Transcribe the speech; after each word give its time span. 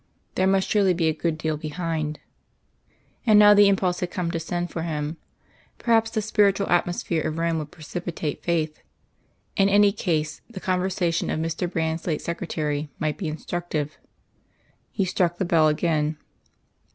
There 0.33 0.47
must 0.47 0.67
surely 0.67 0.95
be 0.95 1.09
a 1.09 1.13
good 1.13 1.37
deal 1.37 1.57
behind. 1.57 2.19
And 3.23 3.37
now 3.37 3.53
the 3.53 3.67
impulse 3.67 3.99
had 3.99 4.09
come 4.09 4.31
to 4.31 4.39
send 4.39 4.71
for 4.71 4.81
him. 4.81 5.17
Perhaps 5.77 6.09
the 6.09 6.23
spiritual 6.23 6.65
atmosphere 6.69 7.21
of 7.27 7.37
Rome 7.37 7.59
would 7.59 7.69
precipitate 7.69 8.41
faith. 8.41 8.81
In 9.57 9.69
any 9.69 9.91
case, 9.91 10.41
the 10.49 10.59
conversation 10.59 11.29
of 11.29 11.39
Mr. 11.39 11.71
Brand's 11.71 12.07
late 12.07 12.23
secretary 12.23 12.89
might 12.97 13.19
be 13.19 13.27
instructive. 13.27 13.99
He 14.91 15.05
struck 15.05 15.37
the 15.37 15.45
bell 15.45 15.67
again. 15.67 16.17